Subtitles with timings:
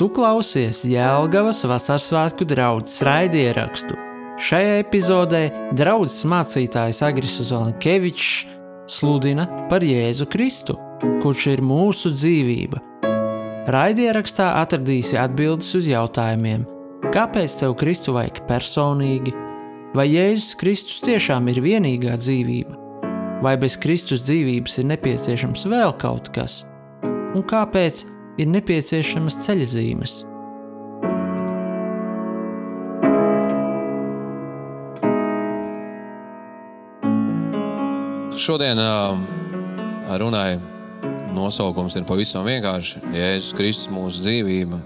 [0.00, 3.92] Tu klausies Jēlgavas vasaras svētku draugas raidierakstu.
[4.40, 5.40] Šajā epizodē
[5.76, 8.30] draugs mācītājs Agris Zolankevičs
[8.88, 10.78] sludina par Jēzu Kristu,
[11.20, 12.80] kurš ir mūsu dzīvība.
[13.68, 16.64] Raidierakstā atradīsi atbildes uz jautājumiem,
[17.12, 19.34] kāpēc tev Kristu vajag personīgi,
[19.92, 22.78] vai Jēzus Kristus tiešām ir vienīgā dzīvība,
[23.44, 26.62] vai bez Kristus dzīvības ir nepieciešams vēl kaut kas,
[27.04, 28.06] un kāpēc
[28.40, 30.16] ir nepieciešamas ceļzīmes.
[38.40, 39.18] Šodien uh,
[40.16, 40.62] runāju,
[41.36, 43.02] nosaukums ir pavisam vienkārši.
[43.12, 44.80] Jēzus Kristus mūsu dzīvība.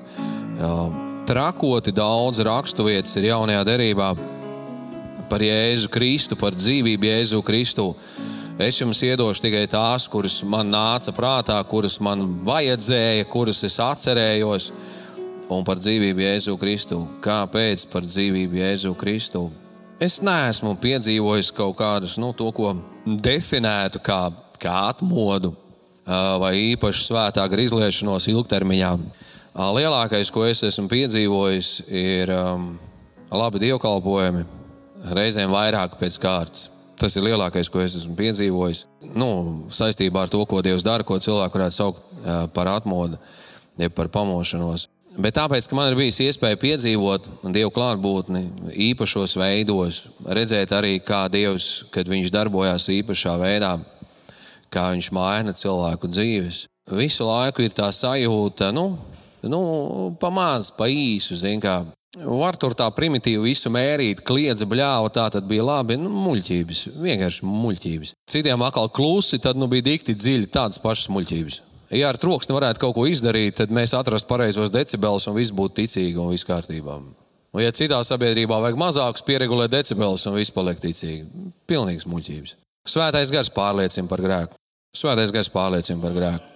[0.55, 0.89] Uh,
[1.29, 4.11] trakoti daudz raksturvietas ir jaunajā derībā
[5.31, 7.93] par Jēzu Kristu, par dzīvību Jēzu Kristu.
[8.55, 14.69] Es jums iedošu tikai tās, kuras man nāca prātā, kuras man vajadzēja, kuras es atcerējos.
[15.51, 17.01] Un par dzīvību Jēzu Kristu.
[17.25, 19.49] Kāpēc par dzīvību Jēzu Kristu?
[19.99, 24.21] Es neesmu piedzīvojis kaut kādus, nu, to, ko definētu kā,
[24.63, 25.51] kā atmodu
[26.07, 28.93] vai īpaši svētā grizliešanos ilgtermiņā.
[29.75, 32.71] Lielākais, ko es esmu piedzīvojis, ir um,
[33.35, 34.47] labi dievkalpojumi,
[35.19, 36.74] reizēm vairāk pēc kārtas.
[37.01, 38.85] Tas ir lielākais, ko es esmu piedzīvojis.
[39.19, 39.29] Nu,
[39.75, 42.05] saistībā ar to, ko Dievs dara, ko cilvēku varētu saukt
[42.55, 43.19] par atmodu,
[43.81, 44.87] jeb par pamošanos.
[45.15, 48.43] Bet tāpēc, ka man ir bijis iespēja piedzīvot Dieva klātbūtni
[48.89, 53.77] īpašos veidos, redzēt arī, kā Dievs, kad Viņš darbojās īpašā veidā,
[54.75, 56.65] kā Viņš maina cilvēku dzīves.
[56.91, 58.89] Visu laiku ir tā sajūta, nu,
[59.47, 59.61] nu
[60.21, 61.79] pamāz, pa īsu, zin kā
[62.15, 65.97] Var tur tā primitīvi visu mērīt, kliedza, bļāva, tā tad bija labi.
[65.99, 68.15] Nu, muļķības, vienkārši muļķības.
[68.31, 71.61] Citiem atkal klusi, tad nu, bija dikti dziļi, tādas pašas muļķības.
[71.95, 75.83] Ja ar troksni varētu kaut ko izdarīt, tad mēs atrastu pareizos decibelus un viss būtu
[75.83, 76.97] ticīgi un viss kārtībā.
[77.03, 82.57] Un, ja citā sabiedrībā vajag mazākus, pieregulēt decibelus un viss paliek ticīgi, pilnīgs muļķības.
[82.95, 84.59] Svētais gars pārliecina par grēku.
[84.95, 86.54] Svētais gars pārliecina par grēku.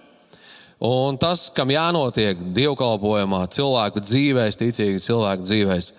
[0.79, 5.89] Un tas, kam jānotiek dievkalpojumā, cilvēku dzīvēs, ticīgu cilvēku dzīvēs,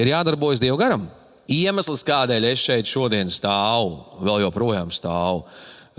[0.00, 1.04] ir jādarbojas Dieva garam.
[1.50, 5.44] Iemesls, kādēļ es šeit šodien stāvu, vēl joprojām stāvu,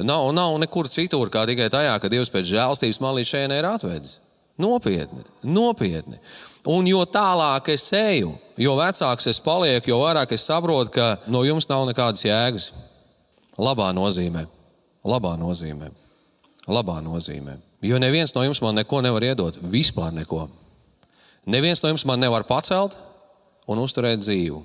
[0.02, 3.70] nav, nav nekur citur, kā tikai tajā, ka Dievs pēc žēlstības man līdz šeit ir
[3.70, 4.18] atvedis.
[4.62, 6.18] Nopietni, nopietni.
[6.70, 11.42] Un jo tālāk es eju, jo vecāks es palieku, jo vairāk es saprotu, ka no
[11.46, 12.72] jums nav nekādas jēgas.
[13.62, 14.46] Labā nozīmē,
[15.06, 15.90] labā nozīmē,
[16.70, 17.58] labā nozīmē.
[17.82, 19.58] Jo neviens no jums man neko nevar iedot.
[19.74, 20.46] Vispār neko.
[21.50, 22.94] Neviens no jums man nevar pacelt
[23.66, 24.62] un uzturēt dzīvu.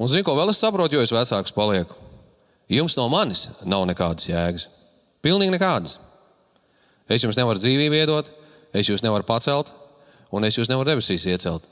[0.00, 1.96] Un zinu, ko vēl es saprotu, jo es vecāks palieku.
[2.72, 4.68] Jums no manis nav nekādas jēgas.
[5.20, 5.98] Pilnīgi nekādas.
[7.10, 8.30] Es jums nevaru dzīvību iedot,
[8.72, 9.72] es jūs nevaru pacelt,
[10.32, 11.66] un es jūs nevaru debesīs iecelt.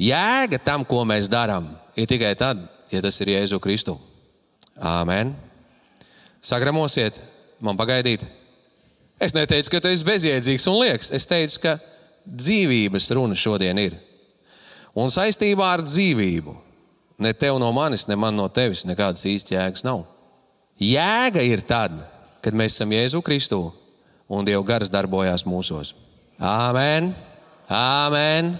[0.00, 3.98] Jēga tam, ko mēs darām, ir tikai tad, ja tas ir Jēzu Kristu.
[4.80, 5.34] Āmen.
[6.40, 7.20] Sagramosiet,
[7.60, 8.24] man pagaidīt.
[9.20, 11.10] Es neteicu, ka tu esi bezjēdzīgs un liekas.
[11.12, 11.76] Es teicu, ka
[12.24, 13.98] dzīvības runa šodien ir.
[14.96, 16.54] Un saistībā ar dzīvību
[17.20, 20.06] ne tev no manis, ne man no tevis nekādas īstas jēgas nav.
[20.80, 22.00] Jēga ir tad,
[22.40, 23.60] kad mēs esam Jēzu Kristu
[24.30, 25.92] un Dieva gars darbojās mūsos.
[26.40, 27.12] Āmen!
[27.68, 28.54] Āmen!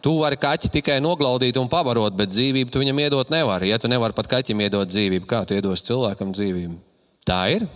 [0.00, 3.68] Tu vari kaķi tikai noglaudīt un pabarot, bet dzīvību tu viņam iedot nevari.
[3.72, 6.78] Ja tu nevari pat kaķim iedot dzīvību, kā tu iedos cilvēkam dzīvību?
[7.26, 7.66] Tā ir.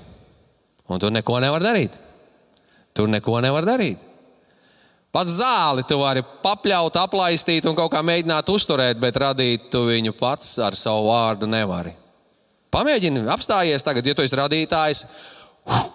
[0.89, 1.99] Un tu neko nevari darīt.
[3.01, 3.97] Tur neko nevar darīt.
[5.11, 10.13] Pat zāli tu vari papļaut, aplaistīt un kaut kā mēģināt uzturēt, bet radīt tu viņu
[10.19, 11.97] pats ar savu vārdu nevari.
[12.71, 15.03] Pamēģini, apstājies tagad, ja tu esi radītājs,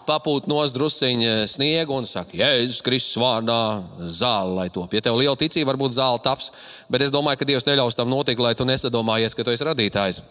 [0.09, 3.61] papūt nos drusciņu sniegu un saka, Jēzus Kristus vārdā
[4.01, 4.97] zāle, lai top.
[4.97, 6.49] Ja tev liela ticība, varbūt zāle taps,
[6.91, 10.23] bet es domāju, ka Dievs neļaus tam notikt, lai tu nesadomājies, ka tu esi radītājs.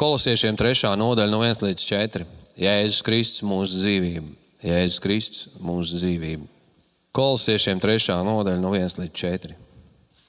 [0.00, 0.94] Kolosiešiem 3.
[0.96, 2.28] nodaļa no 1 līdz 4.
[2.60, 4.39] Jēzus Kristus mūsu dzīvību.
[4.60, 6.46] Jēzus Kristus, mūsu dzīvību.
[7.16, 8.20] Kolosiešiem 3.
[8.26, 9.56] nodaļa, no 1 līdz 4.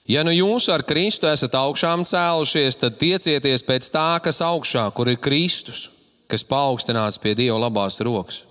[0.10, 5.12] Ja nu jūs ar Kristu esat augšām cēlušies, tad tiecieties pēc tā, kas augšā, kur
[5.12, 5.90] ir Kristus,
[6.32, 8.42] kas paaugstināts pie Dieva labās rokas.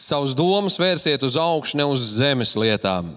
[0.00, 3.12] Savus domas vērsiet uz augšu, ne uz zemes lietām,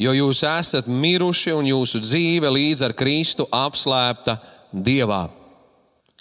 [0.00, 4.38] jo jūs esat miruši un jūsu dzīve līdz ar Kristu apslēpta
[4.72, 5.26] Dievā.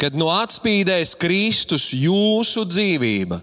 [0.01, 3.39] Kad no atspīdēs Kristus jūsu dzīvība,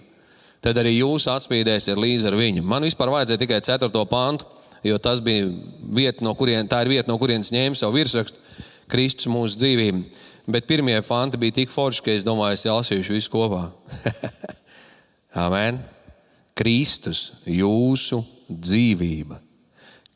[0.65, 2.65] tad arī jūs atspīdēsiet līdzi ar viņu.
[2.67, 4.05] Man vispār vajadzēja tikai 4.
[4.11, 4.49] pantu,
[4.87, 5.49] jo tas bija
[5.83, 8.39] vieta, no kurienes, tā ir vieta, no kurienes ņēma savu virsrakstu
[8.89, 10.05] Kristus mūsu dzīvību.
[10.49, 13.67] Bet pirmie fanti bija tik forši, ka es domāju, es lasīšu visu kopā.
[15.45, 15.83] Amen.
[16.57, 19.43] Kristus, jūsu dzīvība.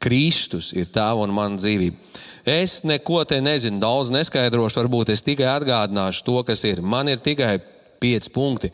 [0.02, 2.00] Kristus ir tava un mana dzīvība.
[2.48, 6.80] Es neko te nezinu, daudz neskaidrošu, varbūt es tikai atgādināšu to, kas ir.
[6.82, 7.60] Man ir tikai
[8.02, 8.72] pieci punkti,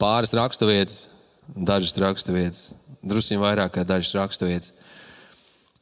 [0.00, 1.06] pāris raksturvietas,
[1.54, 2.68] dažas raksturvietas,
[3.06, 4.74] druskuļi vairāk kā dažas raksturvietas.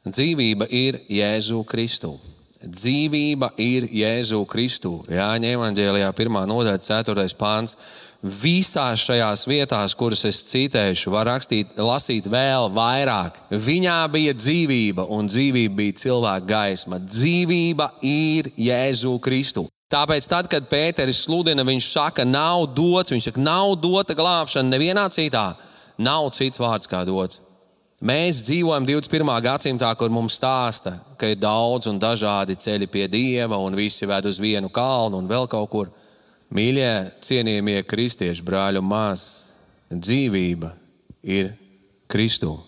[0.04, 2.18] Dzīvība ir Jēzu Kristu.
[2.64, 4.98] Dzīvība ir Jēzu Kristu.
[5.12, 6.40] Jāņa evanģēlijā, 1.
[6.48, 7.24] nodaļa, 4.
[7.40, 7.76] pāns.
[8.24, 13.36] Visās šajās vietās, kuras es citēšu, var rakstīt, lasīt vēl vairāk.
[13.52, 17.00] Viņā bija dzīvība, un dzīvība bija cilvēka gaisma.
[17.04, 19.66] Dzīvība ir Jēzu Kristu.
[19.94, 25.04] Tāpēc, tad, kad Pēteris sludina, viņš saka, nav dots, viņš saka, nav dota glābšana nevienā
[25.14, 25.52] citā.
[26.02, 27.38] Nav cits vārds kā dots.
[28.04, 29.30] Mēs dzīvojam 21.
[29.44, 34.26] gadsimtā, kur mums stāsta, ka ir daudz un dažādi ceļi pie dieva, un visi ved
[34.26, 35.92] uz vienu kalnu un vēl kaut kur.
[36.54, 36.90] Mīļie,
[37.24, 39.54] cienījamie kristieši, brāļi māsas,
[39.94, 40.74] dzīvība
[41.22, 41.54] ir
[42.10, 42.58] Kristū.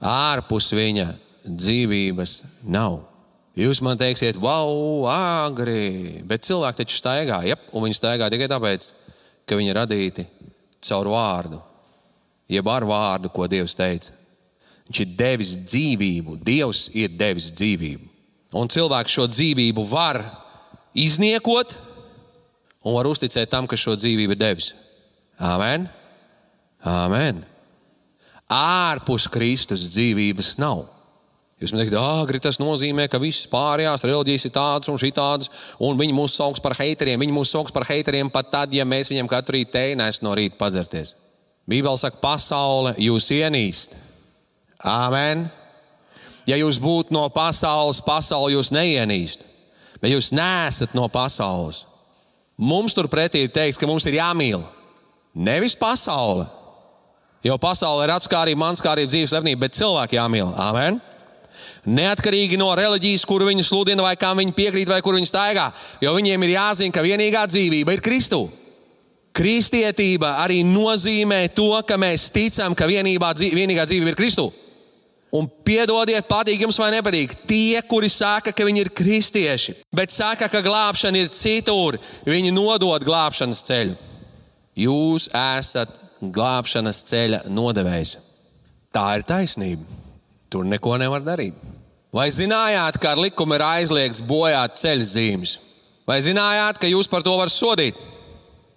[0.00, 1.12] Ārpus viņa
[1.44, 2.34] dzīvības
[2.72, 3.07] nav.
[3.58, 8.92] Jūs man teiksiet, wow, agri, bet cilvēki taču staigā, jep, un viņi staigā tikai tāpēc,
[9.48, 10.24] ka viņi ir radīti
[10.86, 11.58] caur vārdu,
[12.54, 14.14] jeb ar vārdu, ko Dievs teica.
[14.88, 18.06] Viņš ir devis dzīvību, Dievs ir devis dzīvību.
[18.56, 20.22] Un cilvēks šo dzīvību var
[20.96, 21.74] izniekot
[22.86, 24.70] un var uzticēt tam, kas šo dzīvību ir devis.
[25.38, 25.90] Amen!
[26.86, 27.42] Amen.
[28.48, 30.86] Ārpus Kristus dzīvības nav.
[31.58, 35.50] Jūs man teikt, agri tas nozīmē, ka visas pārējās reliģijas ir tādas un šitādas,
[35.82, 37.18] un viņi mūs sauc par heiteriem.
[37.18, 40.54] Viņi mūs sauc par heiteriem pat tad, ja mēs viņiem katru rītu tēnēs no rīta
[40.60, 41.16] padzerties.
[41.68, 43.96] Bībeli saka, pasaule jūs ienīst.
[44.86, 45.48] Āmen.
[46.46, 49.42] Ja jūs būtu no pasaules, pasaule jūs neienīst,
[50.00, 51.82] bet jūs neesat no pasaules.
[52.56, 54.62] Mums turpretī ir teikts, ka mums ir jāmīl
[55.34, 56.46] nevis pasaule.
[57.44, 60.54] Jo pasaule ir atskārība, manskārība, dzīves apnība, bet cilvēki jāmīl.
[60.58, 61.02] Amen.
[61.88, 65.70] Neatkarīgi no reliģijas, kuru viņi sludina, vai kam viņi piekrīt, vai kur viņi staigā.
[66.04, 68.50] Jo viņiem ir jāzina, ka vienīgā dzīvība ir Kristus.
[69.38, 74.64] Kristietība arī nozīmē to, ka mēs ticam, ka vienībā, vienīgā dzīvība ir Kristus.
[75.32, 77.34] Un piedodiet, patīk jums vai nepatīk.
[77.48, 83.04] Tie, kuri saka, ka viņi ir kristieši, bet saka, ka glābšana ir citur, viņi nodod
[83.04, 83.96] glābšanas ceļu.
[84.78, 85.92] Jūs esat
[86.22, 88.16] glābšanas ceļa nodevējs.
[88.94, 89.84] Tā ir taisnība.
[90.48, 91.77] Tur neko nevar darīt.
[92.14, 95.58] Vai zinājāt, ka ar likumu ir aizliegts bojāt ceļu zīmes?
[96.08, 97.98] Vai zinājāt, ka jūs par to varat sodīt?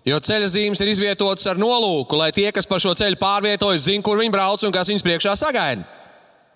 [0.04, 4.08] Jo ceļa zīmes ir izvietotas ar nolūku, lai tie, kas pa šo ceļu pārvietojas, zinātu,
[4.10, 5.86] kur viņi brauc un kas viņus priekšā sagaida.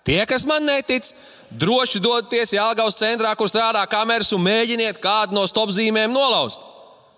[0.06, 1.08] Tie, kas man netic,
[1.50, 6.60] droši dodieties Jālgaus centrā, kur strādā kameras un mēģiniet kādu no stopzīmēm nolauzt.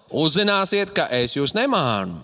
[0.08, 2.20] Uzzināsiet, ka es jūs nemānu.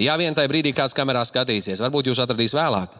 [0.00, 2.94] Ja vien tajā brīdī kāds kamerā skatīsies, varbūt jūs atradīs vēlāk.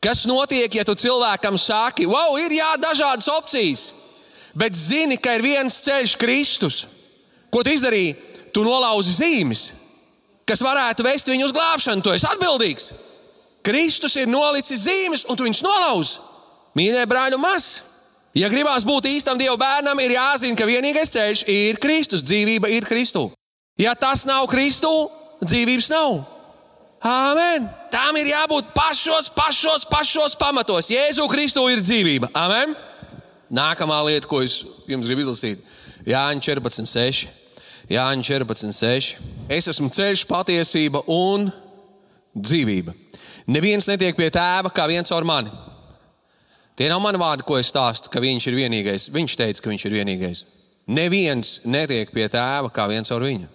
[0.00, 3.90] Kas notiek, ja tu cilvēkam saki, wow, ir jā, dažādas opcijas,
[4.56, 6.86] bet zini, ka ir viens ceļš, Kristus?
[7.52, 8.16] Ko tu izdarīji?
[8.54, 9.66] Tu nolauzi zīmes,
[10.48, 12.02] kas varētu vest viņu uz glābšanu.
[12.02, 12.88] Tu esi atbildīgs.
[13.62, 16.16] Kristus ir nolicis zīmes, un tu viņus nolauz.
[16.78, 17.82] Mīļie brāļi māsas,
[18.34, 22.24] ja gribās būt īstam Dieva bērnam, ir jāzina, ka vienīgais ceļš ir Kristus.
[22.24, 23.28] Dzīvība ir Kristu.
[23.78, 24.90] Ja tas nav Kristu,
[25.44, 26.39] dzīvības nav.
[27.00, 27.64] Amen.
[27.88, 30.90] Tām ir jābūt pašos, pašos, pašos pamatos.
[30.92, 32.28] Jēzu Kristu ir dzīvība.
[32.36, 32.74] Amen.
[33.50, 35.62] Nākamā lieta, ko es jums gribu izlasīt,
[36.06, 37.24] Jāņa 14.6.
[37.90, 39.16] Jāņa 14.6.
[39.50, 41.48] Es esmu ceļš, patiesība un
[42.36, 42.94] dzīvība.
[43.50, 45.50] Neviens netiek pie tēva kā viens ar mani.
[46.78, 49.08] Tie nav mani vārdi, ko es stāstu, ka viņš ir vienīgais.
[49.12, 50.44] Viņš teica, ka viņš ir vienīgais.
[50.90, 53.48] Neviens netiek pie tēva kā viens ar viņu.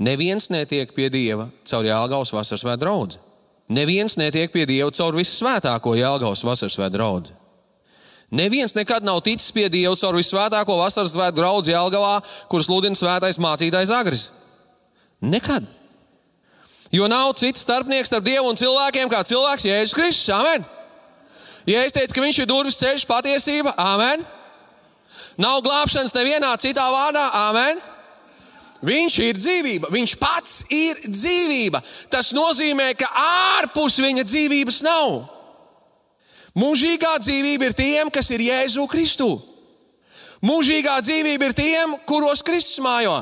[0.00, 3.20] Neviens netiek pie dieva caur Jālgaus vasaras svētku draugu.
[3.72, 7.36] Neviens netiek pie dieva caur vissvētāko Jālgaus vasaras svētku draugu.
[8.32, 12.18] Neviens nekad nav ticis pie dieva caur vissvētāko vasaras svētku draugu Jālgavā,
[12.48, 14.30] kuras sludina svētais mācītājs Agris.
[15.20, 15.68] Nekad.
[16.92, 20.28] Jo nav cits starpnieks starp Dievu un cilvēkiem kā cilvēks Jēzus Kristus.
[20.36, 20.64] Amen.
[21.68, 24.24] Ja es teicu, ka viņš ir durvis ceļš, patiesība, amen.
[25.40, 27.80] Nav glābšanas nevienā citā vārdā, amen.
[28.82, 31.78] Viņš ir dzīvība, viņš pats ir dzīvība.
[32.10, 33.06] Tas nozīmē, ka
[33.60, 35.20] ārpus viņa dzīvības nav.
[36.58, 39.30] Mūžīgā dzīvība ir tiem, kas ir Jēzu Kristu.
[40.42, 43.14] Mūžīgā dzīvība ir tiem, kuros Kristus mājo.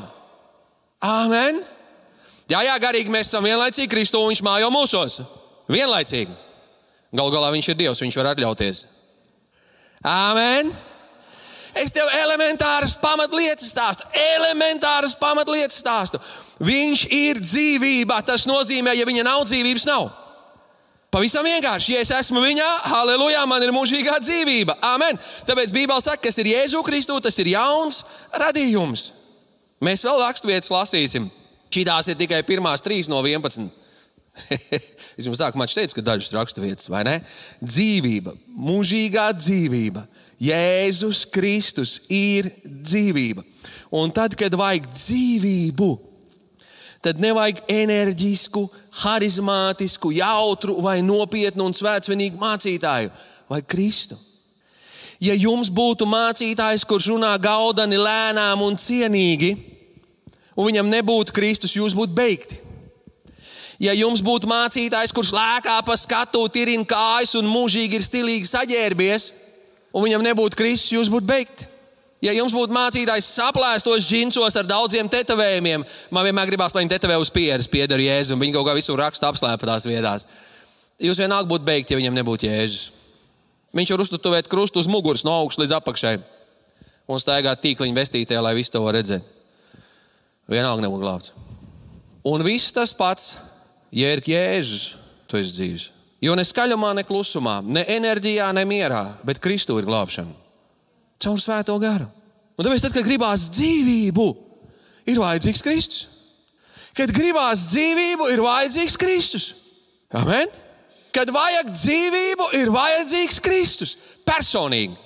[1.01, 1.61] Amen.
[2.49, 5.21] Jā, jā, garīgi mēs esam vienlaicīgi Kristu un Viņš mājo mūsos.
[5.71, 6.33] Vienlaicīgi.
[7.13, 8.87] Galu galā Viņš ir Dievs, Viņš var atļauties.
[10.01, 10.73] Amen!
[11.77, 14.07] Es tev elementāras pamatlietas stāstu.
[14.35, 16.19] Elementāras pamatlietas stāstu.
[16.61, 18.19] Viņš ir dzīvība.
[18.27, 20.09] Tas nozīmē, ja viņa nav dzīvības, nav.
[21.11, 24.77] Pavisam vienkārši, ja es esmu viņā, halleluja, man ir mūžīgā dzīvība.
[24.93, 25.19] Amen.
[25.47, 29.09] Tāpēc Bībelē saka, kas ir Jēzu Kristu, tas ir jauns radījums.
[29.83, 31.27] Mēs vēl raksturvietas lasīsim.
[31.71, 33.67] Šīs ir tikai pirmās trīs no 11.
[35.17, 37.17] es jums sākumā teicu, ka dažas raksturvietas, vai ne?
[37.59, 40.05] Dzīvība, mūžīgā dzīvība.
[40.41, 43.43] Jēzus Kristus ir dzīvība.
[43.93, 45.89] Un tad, kad vajag dzīvību,
[47.03, 48.65] tad nevajag enerģisku,
[49.03, 53.11] harizmātisku, jautru vai nopietnu un svētsvinīgu mācītāju
[53.51, 54.17] vai Kristu.
[55.21, 59.51] Ja jums būtu mācītājs, kurš runā gaudani, lēnām un cienīgi,
[60.57, 62.57] un viņam nebūtu Kristus, jūs būtu beigti.
[63.81, 69.29] Ja jums būtu mācītājs, kurš lēkā pa skatu, tirina kājas un mūžīgi ir stilīgi saģērbies,
[69.91, 71.67] un viņam nebūtu Kristus, jūs būtu beigti.
[72.21, 75.83] Ja jums būtu mācītājs saplēstos džinsos ar daudziem tetovējumiem,
[76.13, 78.99] man vienmēr gribās, lai viņi tetovē uz pieres, pieder jēzu, un viņi kaut kā visur
[79.01, 80.27] raksta apslēptās vietās.
[81.01, 82.91] Jūs vienalga būtu beigti, ja viņam nebūtu jēzus.
[83.73, 86.15] Viņš var uztuvēt krustu uz muguras no augšas līdz apakšai
[87.09, 89.25] un staigāt tīkliņa vestītē, lai visu to redzētu.
[90.51, 91.33] Vienalga nebūtu glābts.
[92.27, 93.33] Un viss tas pats,
[93.89, 94.91] ja ir jēzus,
[95.25, 95.89] tu esi dzīves.
[96.21, 100.41] Jo ne skaļumā, ne klusumā, ne enerģijā, ne mierā, bet Kristu ir glābšana
[101.21, 102.07] caur svēto garu.
[102.57, 104.27] Un tāpēc, tad, kad gribās dzīvību,
[105.09, 106.07] ir vajadzīgs Kristus.
[106.97, 109.45] Kad gribās dzīvību, ir vajadzīgs Kristus.
[110.17, 110.49] Amen?
[111.15, 113.95] Kad vajag dzīvību, ir vajadzīgs Kristus.
[114.27, 114.97] Personīgi.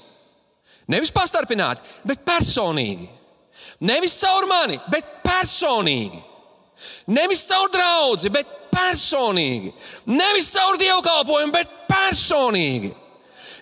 [0.91, 3.07] Nevis pastarpināti, bet personīgi.
[3.85, 6.21] Nevis caur mani, bet personīgi.
[7.11, 9.73] Nevis caur draugu, bet personīgi.
[10.09, 12.91] Nevis caur dievkalpojumu, bet personīgi.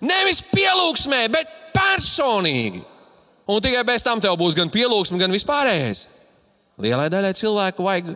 [0.03, 2.83] Nevis pielūgsmē, bet personīgi.
[3.49, 6.05] Un tikai pēc tam tev būs gan pielūgsme, gan vispārējais.
[6.83, 8.13] Lielai daļai cilvēku vajag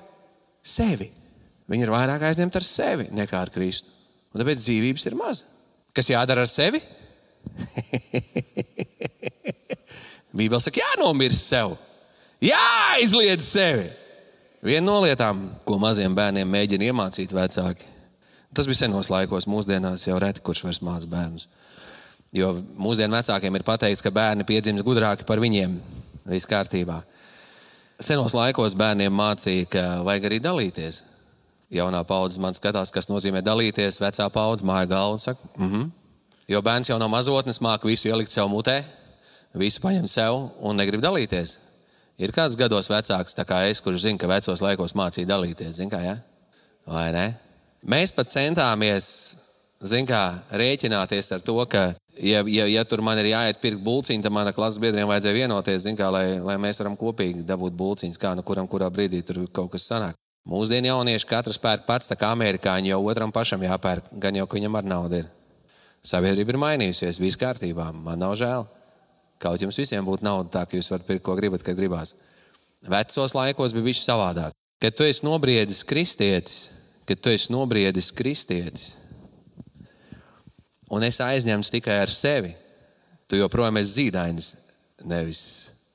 [0.66, 1.12] sevi.
[1.68, 3.92] Viņi ir vairāk aizņemti ar sevi nekā ar Kristu.
[4.32, 5.44] Un tāpēc dzīvības ir maz.
[5.96, 6.80] Kas jādara ar sevi?
[10.38, 11.70] Bībeli saka, jānomirst sev,
[12.44, 13.88] jāizliedz sevi.
[14.66, 17.86] Viena no lietām, ko maziem bērniem mēģina iemācīt vecāki,
[18.58, 21.46] tas bija senos laikos, mūsdienās jau reti kurš vairs māca bērnus.
[22.34, 25.78] Jo mūsdienu vecākiem ir pateikts, ka bērni piedzimst gudrāki par viņiem.
[26.28, 27.04] Viss kārtībā.
[28.04, 31.04] Senos laikos bērniem mācīja, ka vajag arī dalīties.
[31.74, 34.02] Jaunā paudze man skatās, kas nozīmē dalīties.
[34.02, 35.90] Vecā paudze māja galvu un saka, mm -hmm.
[36.48, 38.84] jo bērns jau no mazotnes māca visu ielikt sev mutē,
[39.54, 41.58] visu paņem sev un negrib dalīties.
[42.18, 45.76] Ir kāds gados vecāks, kā es, kurš zina, ka vecos laikos mācīja dalīties.
[45.78, 46.16] Zin kā, ja?
[46.90, 47.28] Vai ne?
[47.86, 49.36] Mēs pat centāmies
[50.10, 54.34] kā, rēķināties ar to, ka ja, ja, ja tur man ir jāiet pirkt būciņu, tad
[54.34, 58.42] manam klases biedriem vajadzēja vienoties, kā, lai, lai mēs varam kopīgi dabūt būciņas, kā nu
[58.42, 60.18] kuram kurā brīdī tur kaut kas sanāk.
[60.48, 64.58] Mūsdienu jaunieši katrs pērk pats, tā kā amerikāņi jau otram pašam jāpērk, gan jau, ka
[64.58, 65.30] viņam ar naudu ir.
[66.08, 68.66] Sabiedrība ir mainījusies, viss kārtībā, man nav žēl.
[69.42, 72.16] Kaut jums visiem būtu nauda tā, ka jūs varat pirkt, ko gribat, kad gribās.
[72.88, 74.56] Vecos laikos bija bijis savādāk.
[74.82, 76.68] Kad tu esi nobriedis kristietis,
[77.10, 78.92] kad tu esi nobriedis kristietis,
[80.94, 82.54] un es aizņemts tikai ar sevi,
[83.28, 84.52] tu joprojām esi zīdainis,
[85.06, 85.42] nevis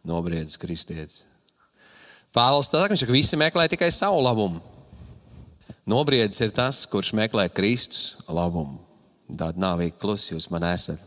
[0.06, 1.22] nobriedzis kristietis.
[2.32, 4.62] Pāvils tā saka, ka visi meklē tikai savu labumu.
[5.88, 8.78] Nobriedzis ir tas, kurš meklē Kristus labumu.
[9.32, 11.00] Tāda nāvīga klusa jūs man esat.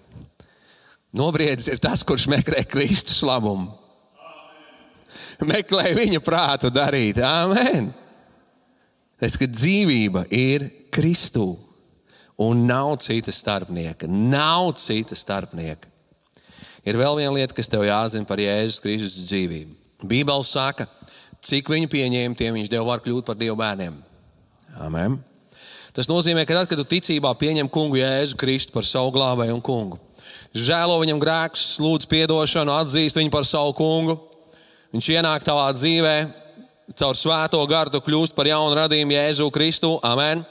[1.15, 3.72] Nobriedzis ir tas, kurš meklē Kristus labumu.
[5.43, 7.19] Meklē viņa prātu darīt.
[7.24, 7.91] Amen.
[9.19, 11.53] Tas, ka dzīvība ir Kristū.
[12.36, 14.10] Un nav cita starpnieka.
[14.12, 15.88] Nav cita starpnieka.
[16.86, 19.72] Ir vēl viena lieta, kas tev jāzina par Jēzus Kristus dzīvību.
[20.05, 20.86] Bībeli saka,
[21.45, 23.95] cik viņu pieņēma, tiem viņš deva var kļūt par Dieva bērniem.
[24.84, 25.15] Amen.
[25.95, 29.63] Tas nozīmē, ka tad, kad tu ticībā pieņem kungu Jēzu Kristu par savu glābēju un
[29.63, 30.00] kungu,
[30.55, 34.17] žēlo viņam grēkus, lūdz atdošanu, atzīst viņu par savu kungu,
[34.95, 36.15] viņš ienāk tavā dzīvē,
[36.95, 40.00] caur svēto garu kļūst par jaunu radījumu Jēzu Kristu.
[40.03, 40.45] Amen.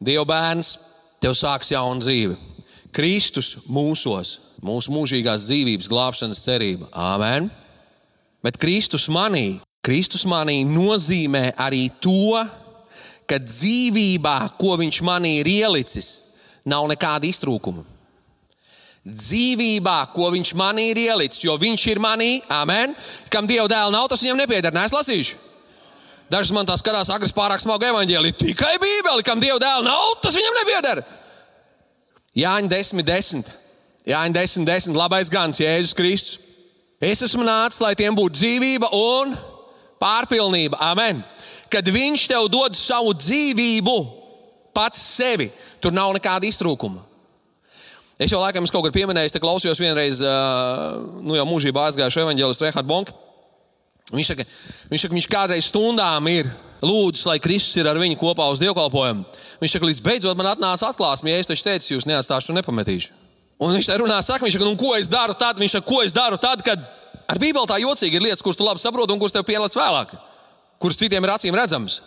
[0.00, 0.76] Dieva bērns,
[1.22, 2.36] tev sāks jauna dzīve.
[2.94, 6.90] Kristus mūsos, mūsu mūžīgās dzīvības glābšanas cerība.
[6.92, 7.48] Āmen!
[8.44, 12.44] Bet Kristus manī, Kristus manī nozīmē arī to,
[13.24, 16.20] ka dzīvībā, ko Viņš manī ir ielicis,
[16.68, 17.93] nav nekāda iztrūkuma.
[19.04, 22.94] Dzīvībā, ko Viņš manī ir ielicis, jo Viņš ir manī, amen.
[23.32, 24.72] Kam Dieva dēla nav, tas viņam nepieder.
[24.72, 25.40] Nē, es lasīšu.
[26.32, 28.38] Dažs man tā skatās, agresīvs pārāk smagu evaņģēliju.
[28.40, 31.02] Tikai Bībeli, kam Dieva dēla nav, tas viņam nepieder.
[32.34, 33.52] Jāņa 10, 10.
[34.08, 34.96] Jāņa 10, 10.
[34.98, 36.40] Labais gans, Jēzus Kristus.
[37.04, 39.36] Es esmu nācis, lai tiem būtu dzīvība un
[40.00, 40.80] pārpilnība.
[40.80, 41.20] Amen.
[41.68, 43.98] Kad Viņš tev dod savu dzīvību,
[44.74, 45.52] Pats sevi.
[45.78, 47.04] Tur nav nekāda iztrūkuma.
[48.18, 50.20] Es jau laikam kaut kur pieminēju, ka klausījos vienreiz,
[51.24, 53.16] nu jau mūžībā aizgājušu evanģēlistu Rehardu Bonku.
[54.14, 54.46] Viņš saka,
[54.92, 56.50] viņš saka, viņš kādreiz stundām ir
[56.84, 59.24] lūdzis, lai Kristus ir ar viņu kopā uz dievkalpojumu.
[59.62, 63.10] Viņš saka, līdz beidzot man atnāca atklāsme, ja es taču teicu, jūs neatstāšu un nepametīšu.
[63.64, 65.58] Un viņš tā runā, saka, viņš saka, nu, ko es daru tad?
[65.58, 66.84] Viņš saka, ko es daru tad, kad
[67.26, 70.12] ar Bībeli tā jocīgi ir lietas, kuras tu labi saproti un kuras tev pielādes vēlāk,
[70.82, 72.02] kuras citiem ir acīm redzamas.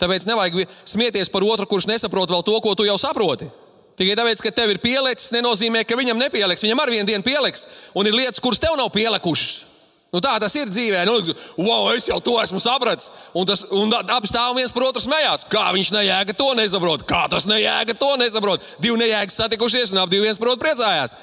[0.00, 3.50] Tāpēc nevajag smieties par otru, kurš nesaprot vēl to, ko tu jau saproti.
[3.94, 6.64] Tikai tāpēc, ka tev ir pielicis, nenozīmē, ka viņam nepieliks.
[6.64, 9.70] Viņam ar vienu dienu pieliks, un ir lietas, kuras tev nav pielikušas.
[10.14, 11.00] Nu, tā tas ir dzīvē.
[11.08, 11.16] Nu,
[11.58, 13.08] wow, es jau to esmu sapratis.
[13.34, 15.42] Un, tas, un abi stāv viens par otru smējās.
[15.50, 17.02] Kā viņš nejēga to nesaprot?
[17.08, 18.62] Kā tas nejēga to nesaprot?
[18.78, 21.16] Divi nejēgas satikušies un abi viens par otru priecājās.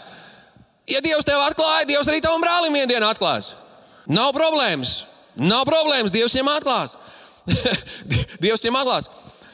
[0.92, 3.54] Ja Dievs tev atklāja, Dievs arī tavam brālim vienu dienu atklās.
[4.12, 5.06] Nav problēmas.
[5.40, 6.12] Nav problēmas.
[6.12, 6.98] Dievs viņam atklās.
[8.44, 9.08] Dievs viņam atklās.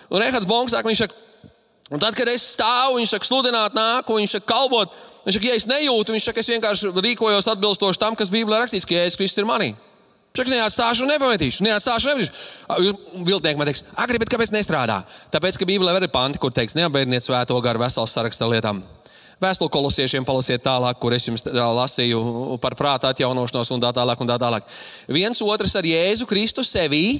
[0.09, 1.26] Un Rehards Bonks saka, viņš saka,
[1.87, 4.95] Un tad, kad es stāvu, viņš saka, sludināt, nāku, viņš saka, kalpot.
[5.23, 8.87] Viņš saka, ja es nejūtu, viņš saka, es vienkārši rīkojos atbilstoši tam, kas Bībelē rakstīts,
[8.87, 9.69] ka Jēzus Kristus ir manī.
[10.35, 13.23] Viņš saka, neatstāšu un nepametīšu, neatstāšu un nepametīšu.
[13.29, 14.99] Viltnieki man teiks, agri, bet kāpēc nestrādā?
[15.31, 18.83] Tāpēc, ka Bībelē ir panti, kur teiks, neapbēdiniet svēto garu vesels saraksts ar lietām.
[19.39, 24.19] Vēstuli kolosiešiem palasiet tālāk, kur es jums lasīju par prāta atjaunošanos un tā tālāk.
[24.19, 24.65] Un tā tālāk.
[25.07, 27.19] Viens otrs ar Jēzu Kristu sevī,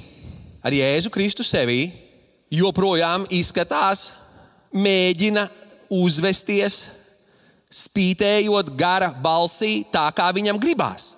[0.60, 1.92] ar Jēzu Kristu sevī,
[2.50, 4.10] joprojām izskatās
[4.74, 5.46] mēģina
[5.94, 6.88] uzvesties,
[7.68, 11.12] spītējot gara balsī, tā kā viņam gribās.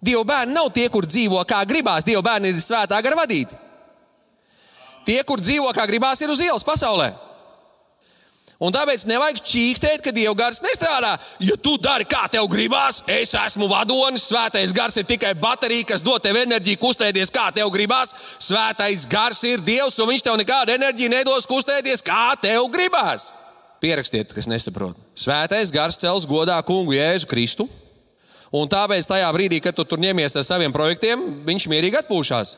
[0.00, 2.06] Dieva bērni nav tie, kur dzīvo kā gribās.
[2.06, 3.56] Dieva bērni ir svētā gara vadīti.
[5.08, 7.10] Tie, kur dzīvo kā gribās, ir uz ielas pasaulē.
[8.58, 11.12] Un tāpēc nevajag čīkstēt, ka Dieva gars nestrādā.
[11.46, 16.02] Ja tu dari, kā tev gribās, es esmu vadonis, svētais gars ir tikai baterija, kas
[16.02, 18.16] dod tev enerģiju kustēties, kā tev gribās.
[18.42, 23.28] Svētais gars ir Dievs, un viņš tev nekādu enerģiju nedos kustēties, kā tev gribās.
[23.78, 24.98] Pierakstiet, kas nesaprot.
[25.14, 27.68] Svētais gars cels godā kungu Jēzu Kristu.
[28.50, 32.56] Un tāpēc tajā brīdī, kad tu tur ņemies ar saviem projektiem, viņš mierīgi atpūšas.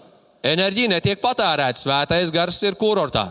[0.48, 1.84] Enerģija netiek patērēta.
[1.84, 3.26] Svētais gars ir kurortā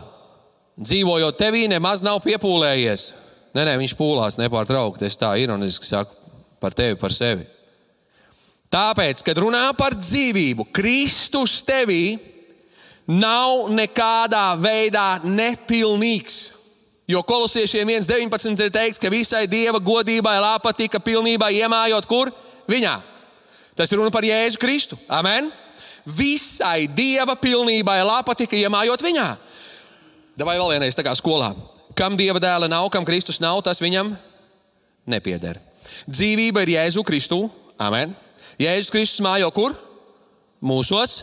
[0.80, 3.10] dzīvojot tevī, nemaz nav piepūlējies.
[3.56, 5.08] Nē, nē, viņš pūlās nepārtraukti.
[5.08, 6.14] Es tā ironiski saku
[6.62, 7.46] par tevi, par sevi.
[8.70, 12.14] Tāpēc, kad runā par dzīvību, Kristus tevī
[13.10, 16.38] nav nekādā veidā nepilnīgs.
[17.10, 22.30] Jo kolosiešiem 1,19 ir teikts, ka visai dieva godībai lāpa tika pilnībā iemājot kur?
[22.70, 23.00] Viņā.
[23.74, 24.98] Tas ir runa par Jēzu Kristu.
[25.10, 25.50] Amen.
[26.06, 29.26] Visai dieva pilnībai lāpa tika iemājot viņā.
[30.46, 31.52] Vai vēl vienreiz tā kā skolā.
[31.98, 34.14] Kam dieva dēla nav, kam Kristus nav, tas viņam
[35.10, 35.58] nepieder.
[36.08, 37.42] Dzīvība ir Jēzu Kristu.
[37.80, 38.14] Amen.
[38.60, 39.76] Jēzus Kristus mājo kur?
[40.60, 41.20] Mūsos.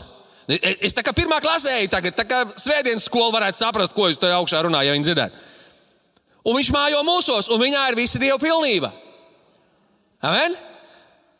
[0.48, 4.20] Es tā kā pirmā klasē eju, tagad tā kā svētdienas skola varētu saprast, ko jūs
[4.20, 5.42] tur augšā runājat, ja viņi dzirdētu.
[6.48, 8.88] Un viņš mājo mūsos, un viņā ir visa dieva pilnība.
[10.24, 10.56] Amen.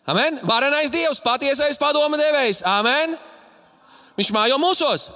[0.08, 0.38] Amen.
[0.46, 2.62] Varenais Dievs, patiesais padoma devējs.
[2.68, 3.16] Amen.
[4.18, 5.08] Viņš mājo mūsos.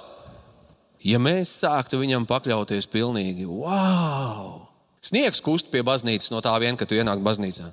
[1.03, 4.63] Ja mēs sāktu viņam pakļauties pilnīgi, wow!
[5.03, 7.67] Sniegs kust pie baznīcas no tā vien, ka tu ienāk baznīcā.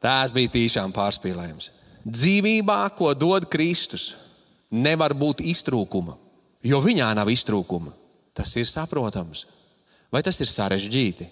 [0.00, 1.68] Tās bija tiešām pārspīlējums.
[2.08, 4.14] Dzīvībā, ko dod Kristus,
[4.72, 6.16] nevar būt iztrūkuma,
[6.64, 7.92] jo viņā nav iztrūkuma.
[8.32, 9.44] Tas ir saprotams.
[10.12, 11.28] Vai tas ir sarežģīti?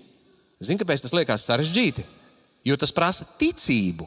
[0.61, 2.05] Zini, kāpēc tas liekas sarežģīti?
[2.69, 4.05] Jo tas prasa ticību.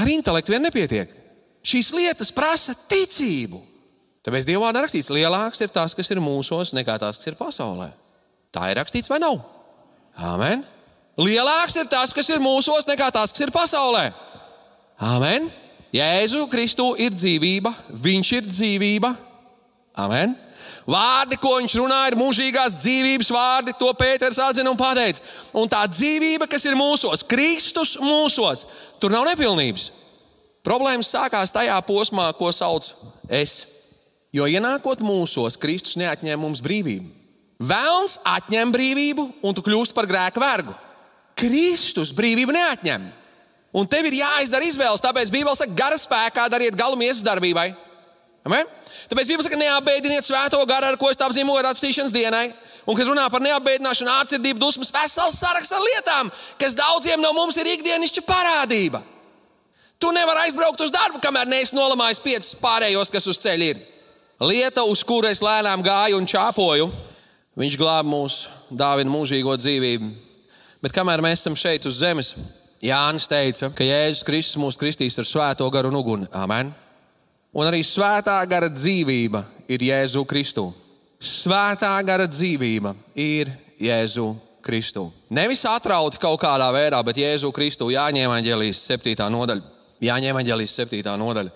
[0.00, 1.12] Ar intelektu vien nepietiek.
[1.64, 3.60] Šīs lietas prasa ticību.
[4.24, 7.90] Tāpēc Dievā nerakstīts, lielāks ir tas, kas ir mūsos, nekā tas, kas ir pasaulē.
[8.54, 9.36] Tā ir rakstīts vai nav?
[10.16, 10.62] Amen.
[11.20, 14.08] Lielāks ir tas, kas ir mūsos, nekā tas, kas ir pasaulē.
[15.02, 15.50] Amen.
[15.94, 17.70] Jēzu Kristu ir dzīvība,
[18.04, 19.12] Viņš ir dzīvība.
[19.94, 20.34] Amen.
[20.90, 23.76] Vārdi, ko viņš runā, ir mūžīgās dzīvības vārdi.
[23.80, 25.22] To Pēters atzina un pateica.
[25.56, 28.66] Un tā dzīvība, kas ir mūsos, Kristus mūsos,
[29.00, 29.90] tur nav nepilnības.
[30.64, 32.90] Problēmas sākās tajā posmā, ko sauc
[33.28, 33.73] es.
[34.34, 37.06] Jo ienākot mūsos, Kristus neatņem mums brīvību.
[37.62, 40.74] Vēlns atņem brīvību, un tu kļūsi par grēka vergu.
[41.38, 43.06] Kristus brīvību neatņem.
[43.74, 45.02] Un tev ir jāizdara izvēles.
[45.02, 47.68] Tāpēc Bībelē saka, gara spēkā dariet galu miesas darbībai.
[48.46, 48.66] Amen?
[49.10, 52.48] Tāpēc Bībelē saka, neapbēdiniet svēto garu, ar ko es apzīmoju atpūtīšanas dienai.
[52.84, 56.28] Un, kad runā par neapbēdināšanu, atsirdību, dusmas, vesels saraksts ar lietām,
[56.60, 59.00] kas daudziem no mums ir ikdienišķa parādība.
[60.02, 63.82] Tu nevari aizbraukt uz darbu, kamēr neesi nolamājis piecus pārējos, kas uz ceļa ir.
[64.40, 66.88] Lieta, uz kuru es lēnām gāju un čāpoju,
[67.54, 70.08] viņš glāb mūs, dāvina mūžīgo dzīvību.
[70.82, 72.34] Bet kamēr mēs esam šeit uz zemes,
[72.84, 76.26] Jānis teica, ka Jēzus Kristus mūs kristīs ar svēto garu un uguni.
[76.34, 76.72] Amen.
[77.54, 80.66] Un arī svētā gara dzīvība ir Jēzu Kristu.
[81.22, 84.32] Svētā gara dzīvība ir Jēzu
[84.66, 85.06] Kristu.
[85.30, 89.14] Nevis atrauti kaut kādā veidā, bet Jēzu Kristu Jāņem Evangelijas 7.
[89.30, 89.62] nodaļa.
[90.04, 91.14] Jāņem Evangelijas 7.
[91.22, 91.54] nodaļa,